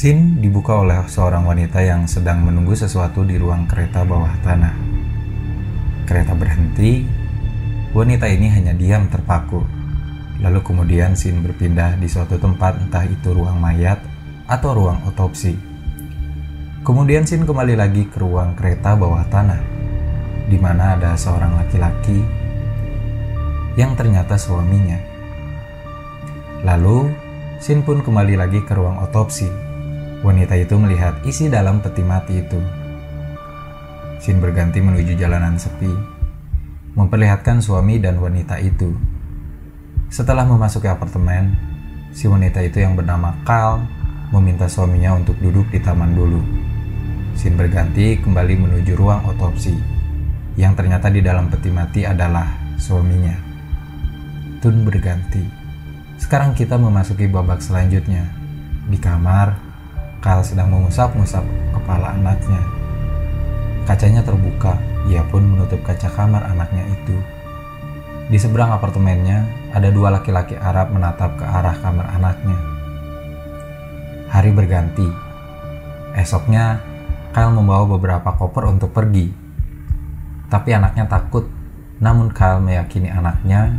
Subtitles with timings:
[0.00, 4.72] Scene dibuka oleh seorang wanita yang sedang menunggu sesuatu di ruang kereta bawah tanah.
[6.08, 7.04] Kereta berhenti,
[7.92, 9.60] wanita ini hanya diam terpaku.
[10.40, 14.00] Lalu kemudian Scene berpindah di suatu tempat entah itu ruang mayat
[14.48, 15.52] atau ruang otopsi.
[16.80, 19.60] Kemudian Scene kembali lagi ke ruang kereta bawah tanah,
[20.48, 22.24] di mana ada seorang laki-laki
[23.76, 24.96] yang ternyata suaminya.
[26.64, 27.12] Lalu,
[27.60, 29.68] Scene pun kembali lagi ke ruang otopsi
[30.20, 32.60] Wanita itu melihat isi dalam peti mati itu.
[34.20, 35.88] Shin berganti menuju jalanan sepi,
[36.92, 38.92] memperlihatkan suami dan wanita itu.
[40.12, 41.56] Setelah memasuki apartemen,
[42.12, 43.80] si wanita itu yang bernama Carl
[44.28, 46.44] meminta suaminya untuk duduk di taman dulu.
[47.40, 49.72] Shin berganti kembali menuju ruang otopsi,
[50.60, 52.44] yang ternyata di dalam peti mati adalah
[52.76, 53.40] suaminya.
[54.60, 55.40] Tun berganti.
[56.20, 58.28] Sekarang kita memasuki babak selanjutnya.
[58.84, 59.69] Di kamar,
[60.20, 61.40] Kal sedang mengusap-ngusap
[61.72, 62.60] kepala anaknya.
[63.88, 64.76] Kacanya terbuka,
[65.08, 67.16] ia pun menutup kaca kamar anaknya itu.
[68.28, 72.58] Di seberang apartemennya, ada dua laki-laki Arab menatap ke arah kamar anaknya.
[74.28, 75.08] Hari berganti.
[76.14, 76.84] Esoknya,
[77.32, 79.32] Kyle membawa beberapa koper untuk pergi.
[80.52, 81.48] Tapi anaknya takut,
[81.96, 83.72] namun Kyle meyakini anaknya.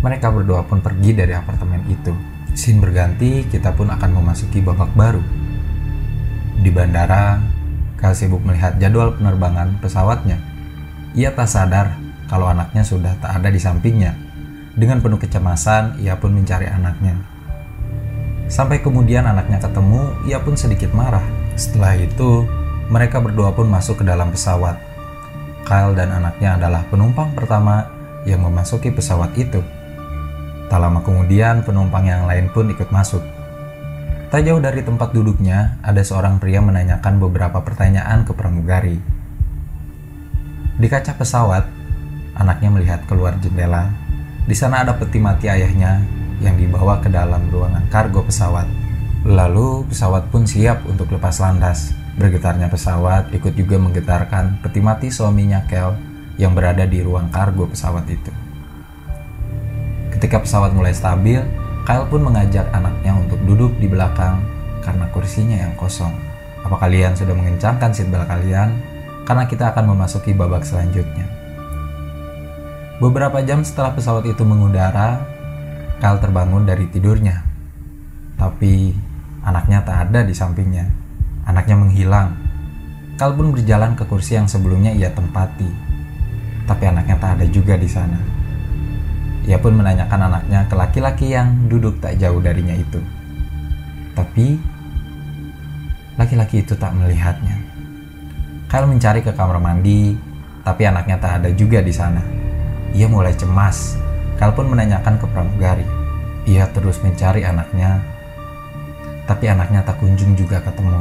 [0.00, 2.16] Mereka berdua pun pergi dari apartemen itu.
[2.56, 5.49] Scene berganti, kita pun akan memasuki babak baru.
[6.60, 7.40] Di bandara,
[8.00, 10.40] Kal sibuk melihat jadwal penerbangan pesawatnya.
[11.12, 12.00] Ia tak sadar
[12.32, 14.16] kalau anaknya sudah tak ada di sampingnya.
[14.72, 17.20] Dengan penuh kecemasan, ia pun mencari anaknya.
[18.48, 21.22] Sampai kemudian anaknya ketemu, ia pun sedikit marah.
[21.60, 22.48] Setelah itu,
[22.88, 24.80] mereka berdua pun masuk ke dalam pesawat.
[25.68, 27.84] Kyle dan anaknya adalah penumpang pertama
[28.24, 29.60] yang memasuki pesawat itu.
[30.72, 33.20] Tak lama kemudian, penumpang yang lain pun ikut masuk.
[34.30, 39.02] Tak jauh dari tempat duduknya, ada seorang pria menanyakan beberapa pertanyaan ke pramugari.
[40.78, 41.66] Di kaca pesawat,
[42.38, 43.90] anaknya melihat keluar jendela.
[44.46, 46.06] Di sana ada peti mati ayahnya
[46.38, 48.70] yang dibawa ke dalam ruangan kargo pesawat.
[49.26, 51.90] Lalu pesawat pun siap untuk lepas landas.
[52.14, 55.98] Bergetarnya pesawat ikut juga menggetarkan peti mati suaminya Kel
[56.38, 58.30] yang berada di ruang kargo pesawat itu.
[60.14, 61.42] Ketika pesawat mulai stabil,
[61.84, 64.44] Kyle pun mengajak anaknya untuk duduk di belakang
[64.84, 66.12] karena kursinya yang kosong.
[66.60, 68.76] Apa kalian sudah mengencangkan seatbelt kalian?
[69.24, 71.24] Karena kita akan memasuki babak selanjutnya.
[73.00, 75.24] Beberapa jam setelah pesawat itu mengudara,
[76.00, 77.40] Kyle terbangun dari tidurnya.
[78.36, 78.92] Tapi
[79.40, 80.84] anaknya tak ada di sampingnya.
[81.48, 82.36] Anaknya menghilang.
[83.16, 85.68] Kyle pun berjalan ke kursi yang sebelumnya ia tempati.
[86.68, 88.20] Tapi anaknya tak ada juga di sana.
[89.48, 93.00] Ia pun menanyakan anaknya ke laki-laki yang duduk tak jauh darinya itu.
[94.12, 94.60] Tapi
[96.20, 97.56] laki-laki itu tak melihatnya.
[98.68, 100.12] Kyle mencari ke kamar mandi,
[100.60, 102.20] tapi anaknya tak ada juga di sana.
[102.92, 103.96] Ia mulai cemas.
[104.36, 105.88] Kyle pun menanyakan ke pramugari.
[106.44, 108.00] Ia terus mencari anaknya,
[109.28, 111.00] tapi anaknya tak kunjung juga ketemu.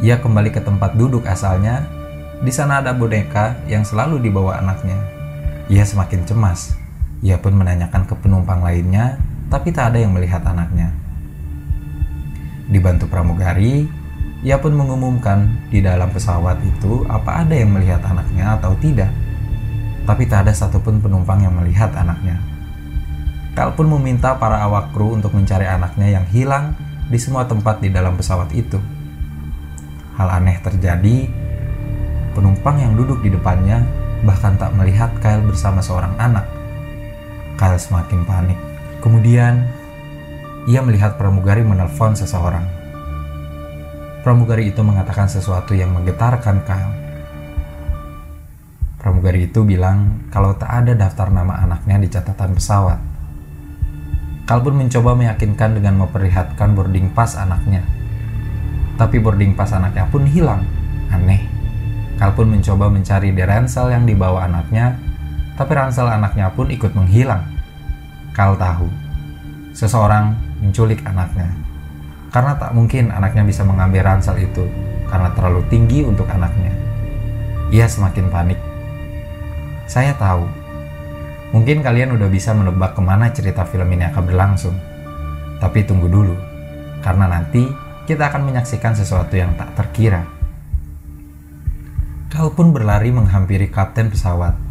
[0.00, 1.84] Ia kembali ke tempat duduk asalnya.
[2.36, 5.00] Di sana ada boneka yang selalu dibawa anaknya.
[5.72, 6.85] Ia semakin cemas
[7.24, 9.16] ia pun menanyakan ke penumpang lainnya,
[9.48, 10.92] tapi tak ada yang melihat anaknya.
[12.66, 13.86] Dibantu pramugari,
[14.44, 19.08] ia pun mengumumkan di dalam pesawat itu apa ada yang melihat anaknya atau tidak.
[20.06, 22.38] Tapi tak ada satupun penumpang yang melihat anaknya.
[23.56, 26.76] Kal pun meminta para awak kru untuk mencari anaknya yang hilang
[27.08, 28.76] di semua tempat di dalam pesawat itu.
[30.14, 31.26] Hal aneh terjadi,
[32.36, 33.80] penumpang yang duduk di depannya
[34.22, 36.55] bahkan tak melihat Kyle bersama seorang anak.
[37.56, 38.58] Kyle semakin panik.
[39.00, 39.64] Kemudian,
[40.68, 42.64] ia melihat pramugari menelpon seseorang.
[44.20, 46.92] Pramugari itu mengatakan sesuatu yang menggetarkan Kyle.
[48.98, 52.98] Pramugari itu bilang kalau tak ada daftar nama anaknya di catatan pesawat.
[54.42, 57.86] Kyle pun mencoba meyakinkan dengan memperlihatkan boarding pass anaknya.
[58.98, 60.66] Tapi boarding pass anaknya pun hilang.
[61.14, 61.46] Aneh.
[62.18, 64.98] Kyle pun mencoba mencari di ransel yang dibawa anaknya,
[65.56, 67.40] tapi ransel anaknya pun ikut menghilang.
[68.36, 68.84] Kal tahu,
[69.72, 71.48] seseorang menculik anaknya.
[72.28, 74.68] Karena tak mungkin anaknya bisa mengambil ransel itu,
[75.08, 76.68] karena terlalu tinggi untuk anaknya.
[77.72, 78.60] Ia semakin panik.
[79.88, 80.44] Saya tahu,
[81.56, 84.76] mungkin kalian udah bisa menebak ke mana cerita film ini akan berlangsung.
[85.56, 86.36] Tapi tunggu dulu,
[87.00, 87.64] karena nanti
[88.04, 90.20] kita akan menyaksikan sesuatu yang tak terkira.
[92.28, 94.65] Kal pun berlari menghampiri kapten pesawat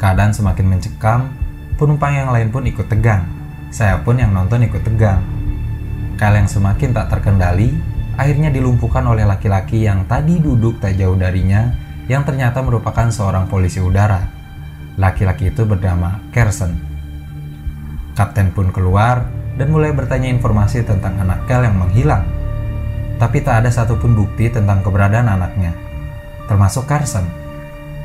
[0.00, 1.28] Keadaan semakin mencekam,
[1.76, 3.28] penumpang yang lain pun ikut tegang.
[3.68, 5.20] Saya pun yang nonton ikut tegang.
[6.16, 7.76] Kal yang semakin tak terkendali,
[8.16, 11.68] akhirnya dilumpuhkan oleh laki-laki yang tadi duduk tak jauh darinya
[12.08, 14.24] yang ternyata merupakan seorang polisi udara.
[14.96, 16.80] Laki-laki itu bernama Kersen.
[18.16, 19.28] Kapten pun keluar
[19.60, 22.24] dan mulai bertanya informasi tentang anak Kel yang menghilang.
[23.20, 25.76] Tapi tak ada satupun bukti tentang keberadaan anaknya,
[26.48, 27.28] termasuk Carson.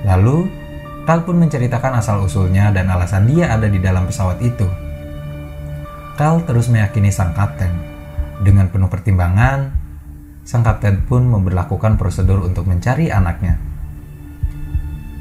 [0.03, 0.64] Lalu,
[1.05, 4.65] Cal pun menceritakan asal-usulnya dan alasan dia ada di dalam pesawat itu.
[6.17, 7.69] Cal terus meyakini sang kapten.
[8.41, 9.69] Dengan penuh pertimbangan,
[10.41, 13.61] sang kapten pun memperlakukan prosedur untuk mencari anaknya.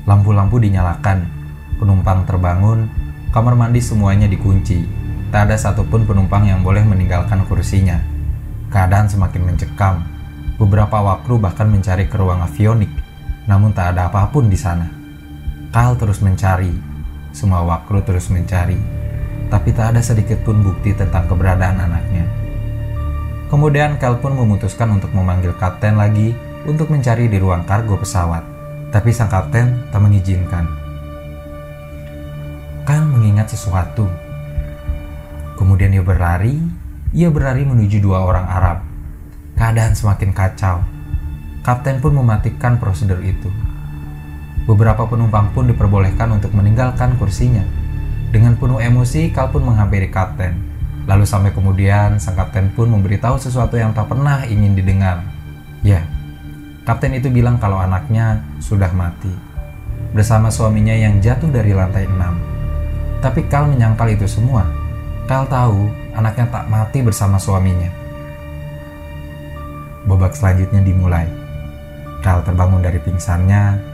[0.08, 1.28] Lampu-lampu dinyalakan,
[1.76, 2.88] penumpang terbangun,
[3.36, 4.88] kamar mandi semuanya dikunci.
[5.28, 8.00] Tak ada satupun penumpang yang boleh meninggalkan kursinya.
[8.72, 10.00] Keadaan semakin mencekam.
[10.56, 12.88] Beberapa waktu bahkan mencari ke ruang avionik,
[13.44, 15.03] namun tak ada apa pun di sana.
[15.74, 16.70] Kal terus mencari,
[17.34, 18.78] semua waktu terus mencari,
[19.50, 22.30] tapi tak ada sedikit pun bukti tentang keberadaan anaknya.
[23.50, 26.30] Kemudian Cal pun memutuskan untuk memanggil kapten lagi
[26.62, 28.46] untuk mencari di ruang kargo pesawat.
[28.94, 30.62] Tapi sang kapten tak mengizinkan.
[32.86, 34.06] Cal mengingat sesuatu.
[35.58, 36.54] Kemudian ia berlari,
[37.10, 38.78] ia berlari menuju dua orang Arab.
[39.58, 40.86] Keadaan semakin kacau.
[41.66, 43.73] Kapten pun mematikan prosedur itu.
[44.64, 47.64] Beberapa penumpang pun diperbolehkan untuk meninggalkan kursinya.
[48.32, 50.74] Dengan penuh emosi, Cal pun menghampiri kapten
[51.04, 55.20] Lalu sampai kemudian sang kapten pun memberitahu sesuatu yang tak pernah ingin didengar.
[55.84, 56.00] Ya,
[56.88, 59.28] kapten itu bilang kalau anaknya sudah mati
[60.16, 63.20] bersama suaminya yang jatuh dari lantai 6.
[63.20, 64.64] Tapi Kal menyangkal itu semua.
[65.28, 67.92] Kal tahu anaknya tak mati bersama suaminya.
[70.08, 71.28] Babak selanjutnya dimulai.
[72.24, 73.92] Kal terbangun dari pingsannya.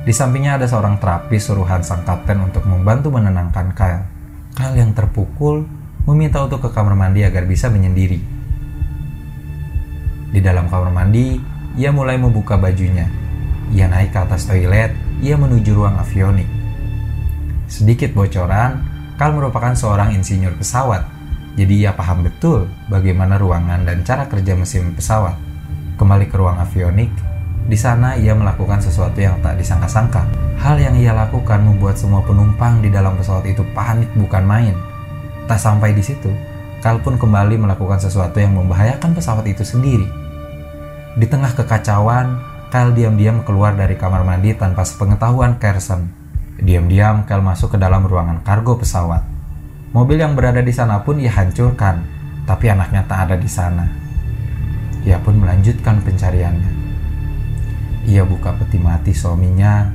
[0.00, 4.04] Di sampingnya ada seorang terapis suruhan sang kapten untuk membantu menenangkan Kyle.
[4.56, 5.68] Kyle yang terpukul
[6.08, 8.16] meminta untuk ke kamar mandi agar bisa menyendiri.
[10.32, 11.36] Di dalam kamar mandi,
[11.76, 13.04] ia mulai membuka bajunya.
[13.76, 16.48] Ia naik ke atas toilet, ia menuju ruang avionik.
[17.68, 21.04] Sedikit bocoran, Kal merupakan seorang insinyur pesawat,
[21.52, 25.36] jadi ia paham betul bagaimana ruangan dan cara kerja mesin pesawat.
[26.00, 27.12] Kembali ke ruang avionik,
[27.66, 30.24] di sana ia melakukan sesuatu yang tak disangka-sangka.
[30.60, 34.76] Hal yang ia lakukan membuat semua penumpang di dalam pesawat itu panik bukan main.
[35.48, 36.30] Tak sampai di situ,
[36.80, 40.08] Kal pun kembali melakukan sesuatu yang membahayakan pesawat itu sendiri.
[41.12, 42.40] Di tengah kekacauan,
[42.72, 46.08] Kyle diam-diam keluar dari kamar mandi tanpa sepengetahuan Kersen.
[46.56, 49.20] Diam-diam Kyle masuk ke dalam ruangan kargo pesawat.
[49.92, 52.00] Mobil yang berada di sana pun ia hancurkan,
[52.48, 53.84] tapi anaknya tak ada di sana.
[55.04, 56.79] Ia pun melanjutkan pencariannya.
[58.10, 59.86] Ia buka peti mati suaminya.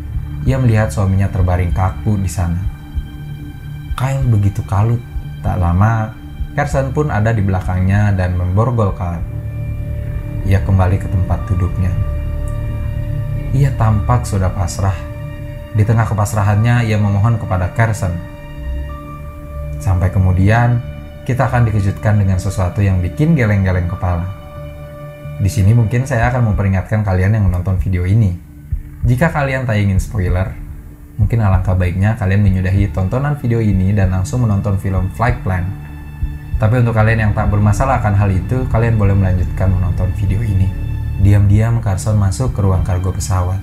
[0.48, 2.64] Ia melihat suaminya terbaring kaku di sana.
[4.00, 5.04] Kyle begitu kalut
[5.46, 6.10] Tak lama,
[6.58, 9.22] Kersen pun ada di belakangnya dan memborgol Kyle.
[10.48, 11.94] Ia kembali ke tempat duduknya.
[13.54, 14.98] Ia tampak sudah pasrah.
[15.78, 18.16] Di tengah kepasrahannya, ia memohon kepada Kersen.
[19.78, 20.82] Sampai kemudian,
[21.30, 24.45] kita akan dikejutkan dengan sesuatu yang bikin geleng-geleng kepala.
[25.40, 28.36] Di sini mungkin saya akan memperingatkan kalian yang menonton video ini.
[29.06, 30.66] Jika kalian tak ingin spoiler,
[31.16, 35.64] Mungkin alangkah baiknya kalian menyudahi tontonan video ini dan langsung menonton film Flight Plan.
[36.60, 40.68] Tapi untuk kalian yang tak bermasalah akan hal itu, kalian boleh melanjutkan menonton video ini.
[41.24, 43.60] Diam-diam Carson masuk ke ruang kargo pesawat.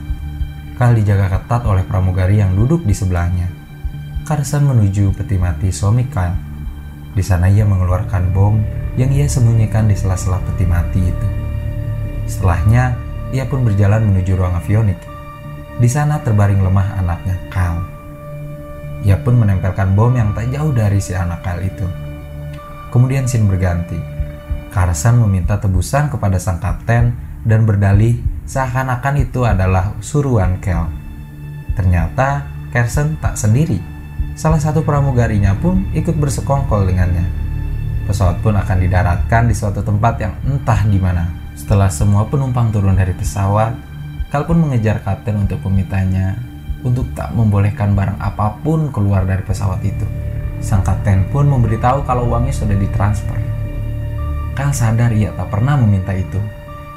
[0.80, 3.48] Kal dijaga ketat oleh pramugari yang duduk di sebelahnya.
[4.24, 6.36] Carson menuju peti mati suami Kyle.
[7.12, 8.56] Di sana ia mengeluarkan bom
[8.96, 11.41] yang ia sembunyikan di sela-sela peti mati itu.
[12.26, 12.96] Setelahnya,
[13.30, 15.12] ia pun berjalan menuju ruang avionik
[15.82, 17.80] di sana terbaring lemah anaknya, Kal.
[19.02, 21.82] Ia pun menempelkan bom yang tak jauh dari si anak Kal itu.
[22.92, 23.96] Kemudian Sin berganti.
[24.70, 30.86] Carson meminta tebusan kepada sang kapten dan berdalih seakan-akan itu adalah suruhan Kel.
[31.74, 33.80] Ternyata Carson tak sendiri.
[34.38, 37.26] Salah satu pramugarinya pun ikut bersekongkol dengannya.
[38.06, 41.41] Pesawat pun akan didaratkan di suatu tempat yang entah di mana.
[41.62, 43.78] Setelah semua penumpang turun dari pesawat,
[44.34, 46.34] Kal pun mengejar kapten untuk memintanya
[46.82, 50.02] untuk tak membolehkan barang apa pun keluar dari pesawat itu.
[50.58, 53.38] Sang kapten pun memberitahu kalau uangnya sudah ditransfer.
[54.58, 56.42] Kal sadar ia tak pernah meminta itu.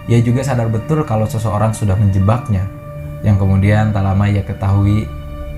[0.10, 2.66] Ia juga sadar betul kalau seseorang sudah menjebaknya.
[3.22, 5.06] Yang kemudian tak lama ia ketahui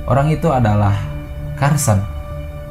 [0.04, 1.00] orang itu adalah
[1.56, 2.04] Carson,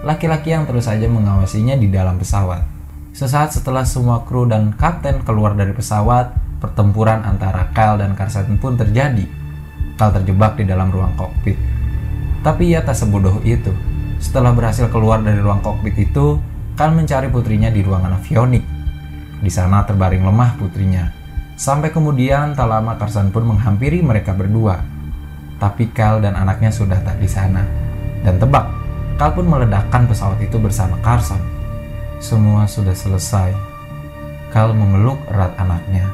[0.04, 2.75] laki-laki yang terus saja mengawasinya di dalam pesawat.
[3.16, 8.80] Sesaat setelah semua kru dan kapten keluar dari pesawat, Pertempuran antara Kyle dan Carson pun
[8.80, 9.24] terjadi.
[9.96, 11.56] Kyle terjebak di dalam ruang kokpit.
[12.40, 13.72] Tapi ia tak sebodoh itu.
[14.16, 16.40] Setelah berhasil keluar dari ruang kokpit itu,
[16.76, 18.64] Kyle mencari putrinya di ruangan avionik.
[19.40, 21.04] Di sana terbaring lemah putrinya.
[21.56, 24.80] Sampai kemudian tak lama Karsan pun menghampiri mereka berdua.
[25.56, 27.64] Tapi Kal dan anaknya sudah tak di sana.
[28.20, 28.68] Dan tebak,
[29.16, 31.55] Kal pun meledakkan pesawat itu bersama Karsan.
[32.16, 33.52] Semua sudah selesai.
[34.48, 36.08] Kal memeluk erat anaknya.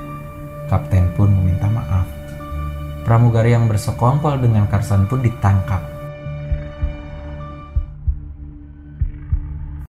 [0.67, 2.09] Kapten pun meminta maaf.
[3.07, 5.92] Pramugari yang bersekongkol dengan Karsan pun ditangkap.